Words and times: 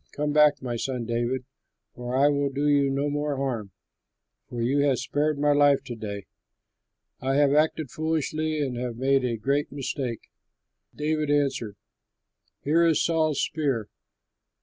Come 0.13 0.33
back, 0.33 0.63
my 0.63 0.77
son 0.77 1.05
David, 1.05 1.43
for 1.93 2.15
I 2.17 2.27
will 2.27 2.49
do 2.49 2.67
you 2.67 2.89
no 2.89 3.07
more 3.07 3.35
harm, 3.37 3.69
for 4.49 4.59
you 4.59 4.79
have 4.79 4.97
spared 4.97 5.37
my 5.37 5.51
life 5.51 5.83
to 5.83 5.95
day. 5.95 6.25
I 7.19 7.35
have 7.35 7.53
acted 7.53 7.91
foolishly 7.91 8.61
and 8.61 8.75
have 8.77 8.95
made 8.97 9.23
a 9.23 9.37
great 9.37 9.71
mistake." 9.71 10.31
David 10.95 11.29
answered, 11.29 11.75
"Here 12.63 12.83
is 12.83 13.03
Saul's 13.03 13.43
spear! 13.43 13.89